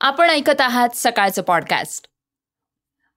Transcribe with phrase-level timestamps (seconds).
[0.00, 2.06] आपण ऐकत आहात सकाळचं पॉडकास्ट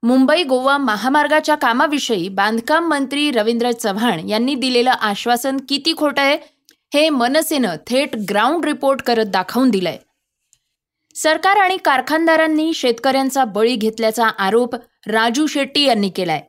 [0.04, 6.38] मुंबई गोवा महामार्गाच्या कामाविषयी बांधकाम मंत्री रवींद्र चव्हाण यांनी दिलेलं आश्वासन किती खोटं आहे
[6.94, 9.98] हे मनसेनं थेट ग्राउंड रिपोर्ट करत दाखवून दिलंय.
[11.16, 14.76] सरकार आणि कारखानदारांनी शेतकऱ्यांचा बळी घेतल्याचा आरोप
[15.08, 16.42] राजू शेट्टी यांनी केलाय.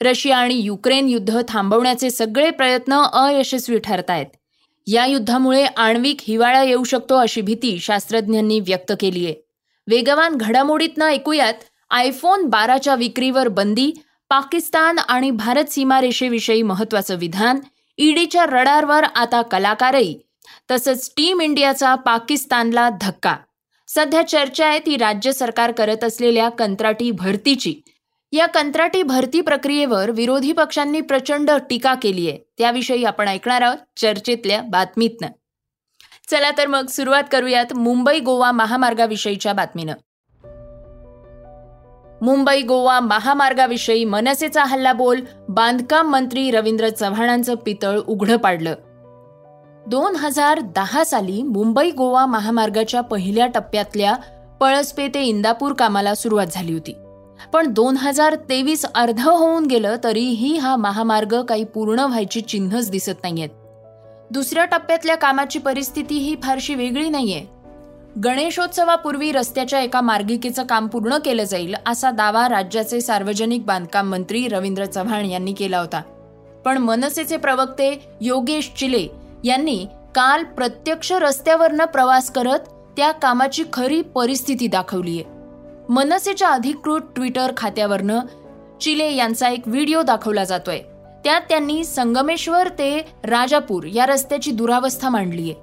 [0.00, 4.26] रशिया आणि युक्रेन युद्ध थांबवण्याचे सगळे प्रयत्न अयशस्वी ठरत आहेत
[4.86, 9.45] या युद्धामुळे आण्विक हिवाळा येऊ शकतो अशी भीती शास्त्रज्ञांनी व्यक्त केली आहे
[9.88, 11.54] वेगवान घडामोडीतनं ऐकूयात
[11.90, 13.90] आयफोन बाराच्या विक्रीवर बंदी
[14.30, 17.60] पाकिस्तान आणि भारत सीमारेषेविषयी महत्वाचं विधान
[17.98, 20.18] ईडीच्या रडारवर आता कलाकारही
[20.70, 23.36] तसंच टीम इंडियाचा पाकिस्तानला धक्का.
[23.88, 27.74] सध्या चर्चा आहे ती राज्य सरकार करत असलेल्या कंत्राटी भरतीची.
[28.32, 34.62] या कंत्राटी भरती प्रक्रियेवर विरोधी पक्षांनी प्रचंड टीका केली आहे त्याविषयी आपण ऐकणार आहोत चर्चेतल्या
[34.62, 35.28] बातमीतनं.
[36.30, 39.92] चला तर मग सुरुवात करूयात मुंबई गोवा महामार्गाविषयीच्या बातमीनं.
[42.22, 48.74] मुंबई गोवा महामार्गाविषयी मनसेचा हल्ला बोल बांधकाम मंत्री रवींद्र चव्हाणांचं पितळ उघडं पाडलं.
[49.86, 54.14] दोन हजार दहा साली मुंबई गोवा महामार्गाच्या पहिल्या टप्प्यातल्या
[54.60, 56.94] पळसपे ते इंदापूर कामाला सुरुवात झाली होती.
[57.52, 63.22] पण दोन हजार तेवीस अर्ध होऊन गेलं तरीही हा महामार्ग काही पूर्ण व्हायची चिन्हच दिसत
[63.22, 63.48] नाहीयेत.
[64.30, 67.44] दुसऱ्या टप्प्यातल्या कामाची परिस्थिती ही फारशी वेगळी नाहीये.
[68.24, 74.84] गणेशोत्सवापूर्वी रस्त्याच्या एका मार्गिकेचं काम पूर्ण केलं जाईल असा दावा राज्याचे सार्वजनिक बांधकाम मंत्री रवींद्र
[74.84, 76.02] चव्हाण यांनी केला होता.
[76.64, 79.08] पण मनसेचे प्रवक्ते योगेश चिले
[79.44, 82.58] यांनी काल प्रत्यक्ष रस्त्यावरनं प्रवास करत
[82.96, 85.22] त्या कामाची खरी परिस्थिती दाखवलीय.
[85.88, 88.20] मनसेच्या अधिकृत ट्विटर खात्यावरनं
[88.80, 90.80] चिले यांचा एक व्हिडिओ दाखवला जातोय.
[91.26, 95.54] त्यात त्यांनी संगमेश्वर ते राजापूर या रस्त्याची दुरावस्था मांडली आहे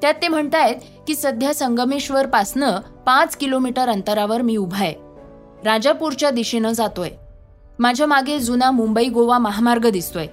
[0.00, 0.74] त्यात ते म्हणतायत
[1.06, 4.94] की सध्या संगमेश्वर पासनं पाच किलोमीटर अंतरावर मी उभा आहे
[5.64, 7.10] राजापूरच्या दिशेनं जातोय.
[7.78, 10.26] माझ्या मागे जुना मुंबई गोवा महामार्ग दिसतोय.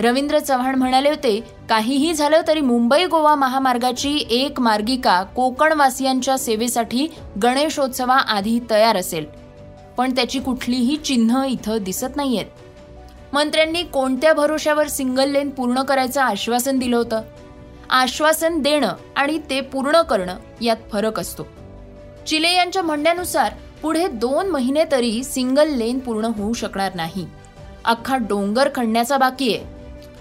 [0.00, 7.06] रवींद्र चव्हाण म्हणाले होते काहीही झालं तरी मुंबई गोवा महामार्गाची एक मार्गिका कोकणवासियांच्या सेवेसाठी
[7.42, 9.26] गणेशोत्सवाआधी तयार असेल.
[9.96, 12.46] पण त्याची कुठलीही चिन्ह इथं दिसत नाहीयेत.
[13.32, 17.22] मंत्र्यांनी कोणत्या भरोश्यावर सिंगल लेन पूर्ण करायचं आश्वासन दिलं होतं?
[17.90, 21.46] आश्वासन देणं आणि ते पूर्ण करणं यात फरक असतो.
[22.26, 23.52] चिले यांच्या म्हणण्यानुसार
[23.82, 27.26] पुढे दोन महिने तरी सिंगल लेन पूर्ण होऊ शकणार नाही.
[27.84, 29.64] अख्खा डोंगर खणण्याचा बाकी आहे.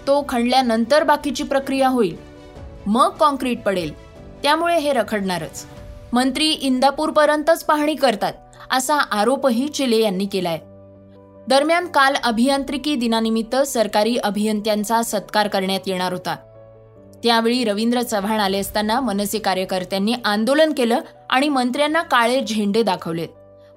[0.08, 2.18] तो खणल्यानंतर बाकीची प्रक्रिया होईल.
[2.86, 3.94] मग कॉन्क्रीट पडेल.
[4.42, 5.66] त्यामुळे हे रखडणारच.
[6.14, 8.34] मंत्री इंदापूरपर्यंतच पाहणी करतात
[8.72, 10.60] असा आरोपही चिले यांनी केलाय.
[11.48, 16.36] दरम्यान काल अभियांत्रिकी दिनानिमित्त सरकारी अभियंत्यांचा सत्कार करण्यात येणार होता.
[17.24, 21.00] त्यावेळी रवींद्र चव्हाण आले असताना मनसे कार्यकर्त्यांनी आंदोलन केलं
[21.30, 23.28] आणि मंत्र्यांना काळे झेंडे दाखवलेत.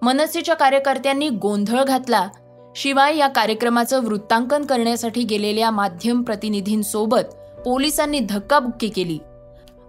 [0.02, 2.28] मनसेच्या कार्यकर्त्यांनी गोंधळ घातला.
[2.76, 9.18] शिवाय या कार्यक्रमाचं वृत्तांकन करण्यासाठी गेलेल्या माध्यम प्रतिनिधींसोबत पोलिसांनी धक्काबुक्की केली.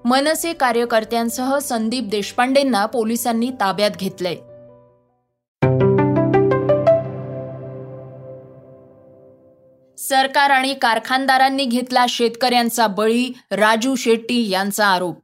[0.05, 4.35] मनसे कार्यकर्त्यांसह संदीप देशपांडेंना पोलिसांनी ताब्यात घेतलंय.
[10.11, 15.19] सरकार आणि कारखानदारांनी घेतला शेतकऱ्यांचा बळी राजू शेट्टी यांचा आरोप.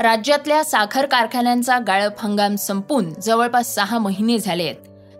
[0.00, 4.76] राज्यातल्या साखर कारखान्यांचा गाळप हंगाम संपून जवळपास सहा महिने झाले आहेत.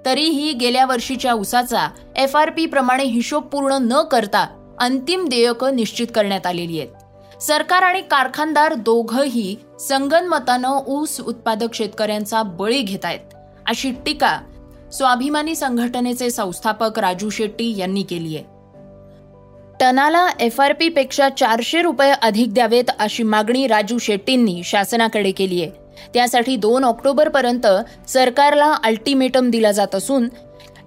[0.06, 4.46] तरीही गेल्या वर्षीच्या उसाचा एफ आर पी प्रमाणे हिशोब पूर्ण न करता
[4.80, 7.42] अंतिम देयकं निश्चित करण्यात आलेली आहेत.
[7.42, 13.34] सरकार आणि कारखानदार दोघंही संगनमतानं ऊस उत्पादक शेतकऱ्यांचा बळी घेत आहेत.
[13.68, 14.40] अशी टीका
[14.96, 18.44] स्वाभिमानी संघटनेचे संस्थापक राजू शेट्टी यांनी केली आहे.
[19.80, 25.62] टनाला एफ आर पी पेक्षा चारशे रुपये अधिक द्यावेत अशी मागणी राजू शेट्टींनी शासनाकडे केली
[25.62, 25.70] आहे.
[26.14, 27.66] त्यासाठी दोन ऑक्टोबर पर्यंत
[28.08, 30.28] सरकारला अल्टिमेटम दिला जात असून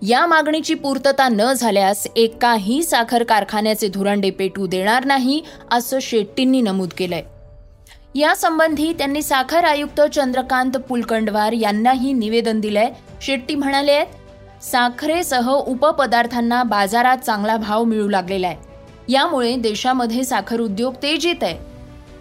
[0.02, 5.42] या मागणीची पूर्तता न झाल्यास एकाही साखर कारखान्याचे धुरंडे पेटू देणार नाही
[5.72, 7.24] असं शेट्टींनी नमूद केलंय.
[8.16, 12.90] यासंबंधी त्यांनी साखर आयुक्त चंद्रकांत पुलकंडवार यांनाही निवेदन दिलंय.
[13.22, 14.00] शेट्टी म्हणाले
[14.62, 21.58] साखरेसह उपपदार्थांना बाजारात चांगला भाव मिळू लागलेला आहे यामुळे देशामध्ये साखर उद्योग तेजीत आहे.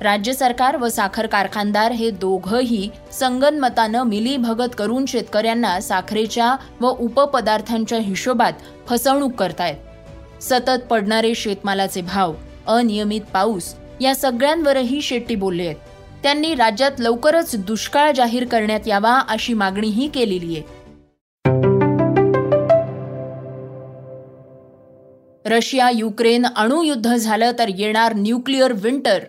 [0.00, 8.52] राज्य सरकार व साखर कारखानदार हे दोघंही संगनमतानं मिलीभगत करून शेतकऱ्यांना साखरेच्या व उपपदार्थांच्या हिशोबात
[8.88, 10.42] फसवणूक करतायत.
[10.42, 12.34] सतत पडणारे शेतमालाचे भाव
[12.66, 15.76] अनियमित पाऊस या सगळ्यांवरही शेट्टी बोलले आहेत.
[16.22, 20.78] त्यांनी राज्यात लवकरच दुष्काळ जाहीर करण्यात यावा अशी मागणीही केलेली आहे.
[25.46, 29.24] रशिया युक्रेन अणुयुद्ध झालं तर येणार न्यूक्लिअर विंटर.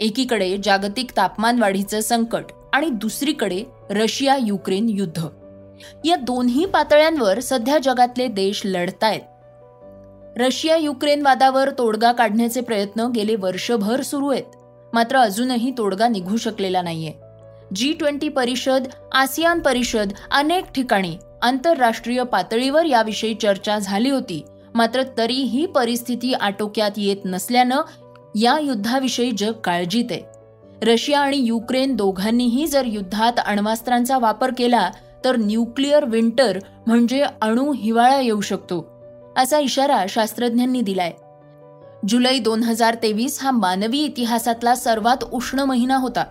[0.00, 5.26] एकीकडे जागतिक तापमान वाढीचं संकट आणि दुसरीकडे रशिया युक्रेन युद्ध.
[6.04, 9.20] या दोन्ही पातळ्यांवर सध्या जगातले देश लढतायत.
[10.36, 14.42] रशिया युक्रेन वादावर तोडगा काढण्याचे प्रयत्न गेले वर्षभर सुरू आहेत.
[14.92, 17.12] मात्र अजूनही तोडगा निघू शकलेला नाहीये.
[17.74, 24.44] जी ट्वेंटी परिषद आसियान परिषद अनेक ठिकाणी आंतरराष्ट्रीय पातळीवर याविषयी चर्चा झाली होती.
[24.74, 27.80] मात्र तरीही परिस्थिती आटोक्यात येत नसल्यानं
[28.34, 30.20] या युद्धाविषयी जग काळजीत आहे.
[30.82, 34.90] रशिया आणि युक्रेन दोघांनीही जर युद्धात अण्वास्त्रांचा वापर केला
[35.24, 38.93] तर न्यूक्लिअर विंटर म्हणजे अणू हिवाळा येऊ शकतो.
[39.36, 41.12] असा इशारा शास्त्रज्ञांनी दिलाय.
[42.08, 46.24] जुलै दोन हजार तेवीस हा मानवी इतिहासातला सर्वात उष्ण महिना होता.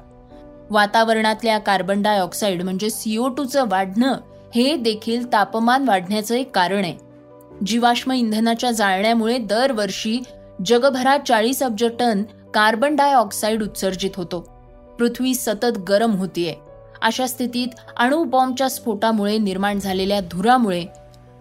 [0.69, 4.13] वातावरणातल्या कार्बन डायऑक्साईड म्हणजे सीओ टूचं वाढणं
[4.55, 6.97] हे देखील तापमान वाढण्याचं एक कारण आहे.
[7.65, 10.19] जीवाश्म इंधनाच्या जाळण्यामुळे दरवर्षी
[10.65, 12.23] जगभरात चाळीस अब्ज टन
[12.53, 14.39] कार्बन डायऑक्साईड उत्सर्जित होतो.
[14.99, 16.55] पृथ्वी सतत गरम होतीये.
[17.01, 17.67] अशा स्थितीत
[17.97, 20.85] अणुबॉम्बच्या स्फोटामुळे निर्माण झालेल्या धुरामुळे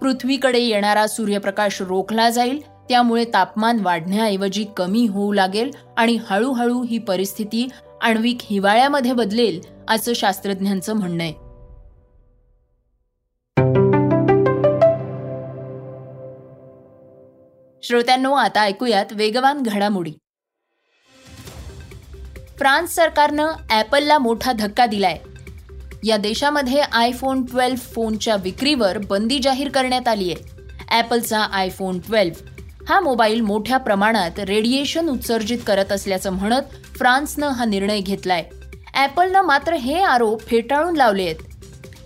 [0.02, 7.68] पृथ्वीकडे येणारा सूर्यप्रकाश रोखला जाईल त्यामुळे तापमान वाढण्याऐवजी कमी होऊ लागेल आणि हळूहळू ही परिस्थिती
[8.02, 11.32] आण्विक हिवाळ्यामध्ये बदलेल असं शास्त्रज्ञांचं म्हणणं आहे.
[17.82, 20.12] श्रोत्यांनो आता ऐकूयात वेगवान घडामोडी.
[22.58, 25.18] फ्रान्स सरकारनं ॲपलला मोठा धक्का दिलाय.
[26.04, 30.50] या देशामध्ये आयफोन ट्वेल्व फोनच्या विक्रीवर बंदी जाहीर करण्यात आली आहे.
[30.90, 32.32] ॲपलचा आयफोन ट्वेल्व
[32.88, 38.44] हा मोबाईल मोठ्या प्रमाणात रेडिएशन उत्सर्जित करत असल्याचं म्हणत फ्रान्सनं हा निर्णय घेतलाय.
[38.94, 41.36] ॲपलनं मात्र हे आरोप फेटाळून लावले आहेत.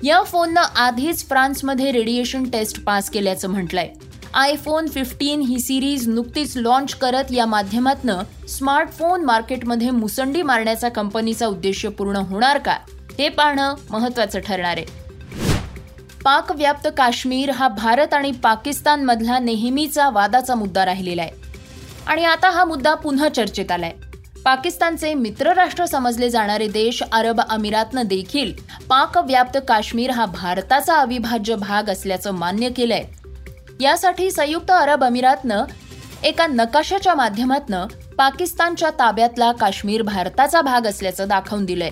[0.03, 3.89] या फोननं आधीच फ्रान्समध्ये रेडिएशन टेस्ट पास केल्याचं म्हटलंय.
[4.35, 11.87] आयफोन फिफ्टीन ही सिरीज नुकतीच लॉन्च करत या माध्यमातनं स्मार्टफोन मार्केटमध्ये मुसंडी मारण्याचा कंपनीचा उद्देश
[11.87, 12.77] पूर्ण होणार का?
[13.19, 14.85] हे पाहणं महत्वाचं ठरणार आहे.
[16.25, 21.31] पाकव्याप्त काश्मीर हा भारत आणि पाकिस्तानमधला नेहमीचा वादाचा मुद्दा राहिलेला आहे.
[22.07, 23.93] आणि आता हा मुद्दा पुन्हा चर्चेत आलाय.
[24.45, 28.53] पाकिस्तानचे मित्रराष्ट्र समजले जाणारे देश अरब अमिरातनं देखील
[28.89, 33.05] पाकव्याप्त काश्मीर हा भारताचा अविभाज्य भाग असल्याचं मान्य केलंय.
[33.81, 35.65] यासाठी संयुक्त अरब अमिरातनं
[36.23, 37.87] एका नकाशाच्या माध्यमातनं
[38.19, 41.91] पाकिस्तानच्या ताब्यातला काश्मीर भारताचा भाग असल्याचं दाखवून दिलंय.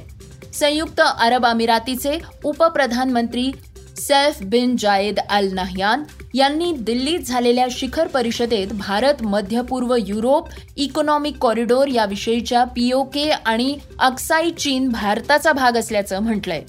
[0.54, 3.52] संयुक्त अरब अमिरातीचे उपप्रधानमंत्री
[3.98, 6.02] Saif bin Zayed Al Nahyan
[6.34, 14.50] यांनी दिल्लीत झालेल्या शिखर परिषदेत भारत मध्य पूर्व युरोप इकॉनॉमिक कॉरिडॉर याविषयीच्या पीओके आणि अक्साई
[14.50, 16.60] चीन भारताचा भाग असल्याचं म्हटलंय.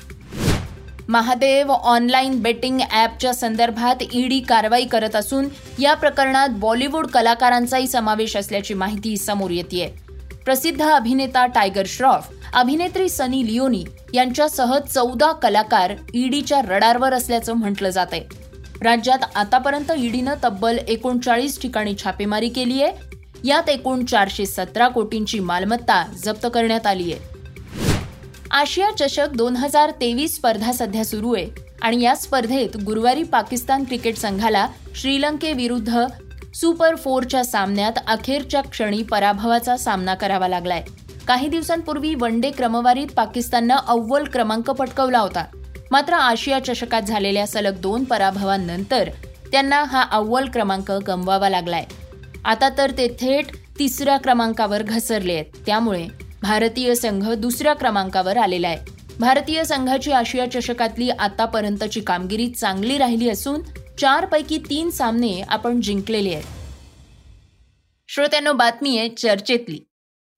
[1.10, 5.48] महादेव ऑनलाईन बेटिंग ॲपच्या संदर्भात ईडी कारवाई करत असून
[5.80, 9.94] या प्रकरणात बॉलिवूड कलाकारांचाही समावेश असल्याची माहिती समोर येते
[10.46, 13.84] प्रसिद्ध अभिनेता टायगर श्रॉफ अभिनेत्री सनी लिओनी
[14.14, 18.22] यांच्यासह चौदा कलाकार ईडीच्या रडारवर असल्याचं म्हटलं जात आहे
[18.82, 22.92] राज्यात आतापर्यंत ईडीनं तब्बल एकोणचाळीस ठिकाणी छापेमारी केली आहे.
[23.44, 27.34] यात एकूण चारशे सतरा कोटींची मालमत्ता जप्त करण्यात आली आहे.
[28.52, 31.48] आशिया चषक दोन हजार तेवीस स्पर्धा सध्या सुरू आहे
[31.82, 36.06] आणि या स्पर्धेत गुरुवारी पाकिस्तान क्रिकेट संघाला श्रीलंकेविरुद्ध
[36.56, 40.84] सुपर फोरच्या सामन्यात अखेरच्या क्षणी पराभवाचा सामना करावा लागलाय.
[41.28, 45.46] काही दिवसांपूर्वी वन डे क्रमवारीत पाकिस्ताननं अव्वल क्रमांक पटकवला होता.
[45.92, 49.10] मात्र आशिया चषकात झालेल्या सलग दोन पराभवांनंतर
[49.52, 51.86] त्यांना हा अव्वल क्रमांक गमवावा लागलाय.
[52.46, 53.46] आता तर ते थेट
[53.80, 55.46] तिसऱ्या क्रमांकावर घसरले आहेत.
[55.66, 56.08] त्यामुळे
[56.42, 58.78] भारतीय संघ दुसऱ्या क्रमांकावर आलेला आहे.
[59.20, 63.62] भारतीय संघाची आशिया चषकातली आतापर्यंतची कामगिरी चांगली राहिली असून
[64.00, 66.46] चारपैकी तीन सामने आपण जिंकलेले आहेत.
[68.08, 69.80] श्रोत्यांनो बातमी आहे चर्चेतली.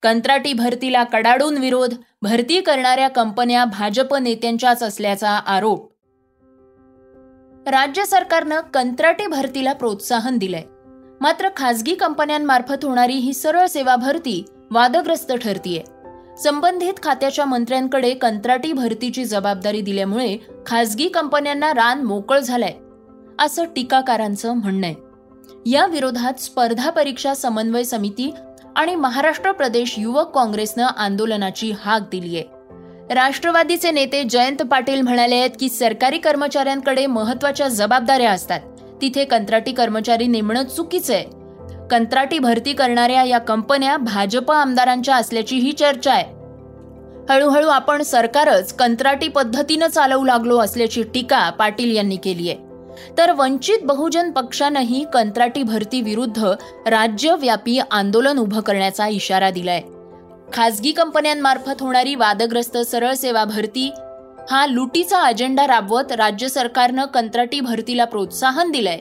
[0.07, 5.91] कंत्राटी भरतीला कडाडून विरोध भरती करणाऱ्या कंपन्या भाजप नेत्यांच्याच असल्याचा आरोप.
[7.69, 10.63] राज्य सरकारनं कंत्राटी भरतीला प्रोत्साहन दिलंय.
[11.21, 15.83] मात्र खासगी कंपन्यांमार्फत होणारी ही सरळ सेवा भरती वादग्रस्त ठरतीये.
[16.37, 22.73] संबंधित खात्याच्या मंत्र्यांकडे कंत्राटी भरतीची जबाबदारी दिल्यामुळे खासगी कंपन्यांना रान मोकळ झालंय
[23.39, 24.95] असं टीकाकारांचं म्हणणं आहे
[25.65, 28.33] या विरोधात स्पर्धा परीक्षा समन्वय समिती
[28.77, 32.43] आणि महाराष्ट्र प्रदेश युवक काँग्रेसनं आंदोलनाची हाक दिली आहे.
[33.13, 38.59] राष्ट्रवादीचे नेते जयंत पाटील म्हणाले आहेत की सरकारी कर्मचाऱ्यांकडे महत्त्वाच्या जबाबदाऱ्या असतात.
[39.01, 41.25] तिथे कंत्राटी कर्मचारी नेमणं चुकीचं आहे.
[41.91, 46.25] कंत्राटी भरती करणाऱ्या या कंपन्या भाजप आमदारांच्या असल्याची ही चर्चा आहे.
[47.29, 52.66] हळूहळू आपण सरकारच कंत्राटी पद्धतीनं चालवू लागलो असल्याची टीका पाटील यांनी केली आहे.
[53.17, 56.45] तर वंचित बहुजन पक्षानंही कंत्राटी भरती विरुद्ध
[56.87, 59.81] राज्यव्यापी आंदोलन उभं करण्याचा इशारा दिलाय.
[60.53, 63.91] खासगी कंपन्यांमार्फत होणारी वादग्रस्त सरळ सेवा भरती
[64.51, 68.99] हा लुटीचा अजेंडा राबवत राज्य सरकारनं कंत्राटी भरतीला प्रोत्साहन दिलंय.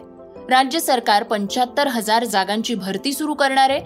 [0.51, 3.81] राज्य सरकार पंच्याहत्तर हजार जागांची भरती सुरू करणार आहे.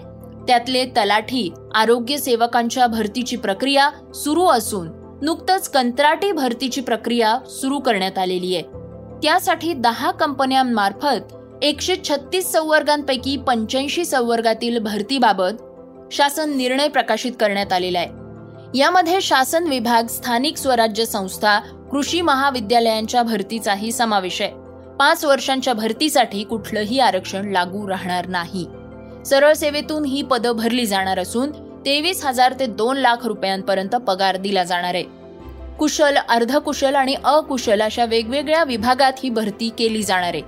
[0.47, 4.89] त्यातले तलाठी आरोग्य सेवकांच्या भरतीची प्रक्रिया सुरू असून
[5.21, 8.80] नुकतंच कंत्राटी भरतीची प्रक्रिया सुरू करण्यात आलेली आहे.
[9.23, 18.79] त्यासाठी दहा कंपन्यांमार्फत एकशे छत्तीस संवर्गांपैकी पंच्याऐंशी संवर्गातील भरतीबाबत शासन निर्णय प्रकाशित करण्यात आलेला आहे.
[18.79, 21.59] यामध्ये शासन विभाग स्थानिक स्वराज्य संस्था
[21.91, 24.51] कृषी महाविद्यालयांच्या भरतीचाही समावेश आहे.
[24.99, 28.65] पाच वर्षांच्या भरतीसाठी कुठलंही आरक्षण लागू राहणार नाही.
[29.25, 31.51] सरळ सेवेतून ही पदं भरली जाणार असून
[31.85, 35.20] तेवीस हजार ते दोन लाख रुपयांपर्यंत पगार दिला जाणार आहे.
[35.81, 40.41] कुशल अर्धकुशल आणि अकुशल अशा वेगवेगळ्या विभागात ही भरती केली जाणार आहे.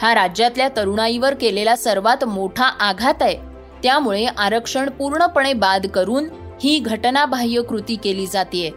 [0.00, 3.36] हा राज्यातल्या तरुणाईवर केलेला सर्वात मोठा आघात आहे.
[3.82, 6.28] त्यामुळे आरक्षण पूर्णपणे बाद करून
[6.62, 8.68] ही घटनाबाह्य कृती केली जाते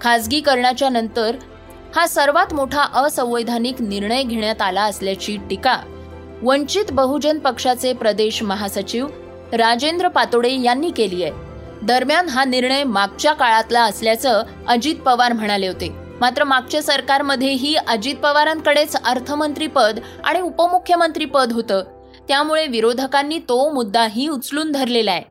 [0.00, 1.36] खाजगीकरणाच्या नंतर
[1.96, 5.76] हा सर्वात मोठा असंवैधानिक निर्णय घेण्यात आला असल्याची टीका
[6.42, 9.06] वंचित बहुजन पक्षाचे प्रदेश महासचिव
[9.52, 11.32] राजेंद्र पातोडे यांनी केली आहे.
[11.84, 15.88] दरम्यान हा निर्णय मागच्या काळातला असल्याचं अजित पवार म्हणाले होते.
[16.20, 21.84] मात्र मागच्या सरकारमध्येही अजित पवारांकडेच अर्थमंत्रीपद आणि उपमुख्यमंत्रीपद होतं.
[22.28, 25.22] त्यामुळे विरोधकांनी तो मुद्दाही उचलून धरलेला आहे.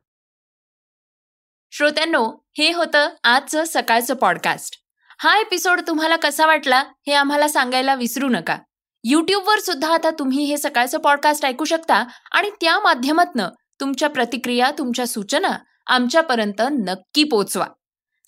[1.72, 4.76] श्रोत्यांनो हे होतं आजचं सकाळचं पॉडकास्ट
[5.20, 8.58] हा एपिसोड तुम्हाला कसा वाटला हे आम्हाला सांगायला विसरू नका.
[9.04, 15.08] युट्यूबवर सुद्धा आता तुम्ही हे सकाळचं पॉडकास्ट ऐकू शकता आणि त्या माध्यमातनं तुमच्या प्रतिक्रिया तुमच्या
[15.08, 15.58] सूचना
[15.88, 17.68] आमच्यापर्यंत नक्की पोचवा.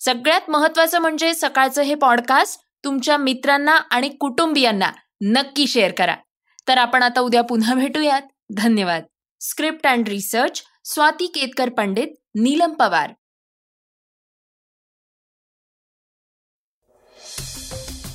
[0.00, 6.16] सगळ्यात महत्वाचं म्हणजे सकाळचं हे पॉडकास्ट तुमच्या मित्रांना आणि कुटुंबियांना नक्की शेअर करा.
[6.68, 8.22] तर आपण आता उद्या पुन्हा भेटूयात.
[8.56, 9.02] धन्यवाद.
[9.40, 13.14] Script and research Swati Ketkar Pandit Neelam Pawar.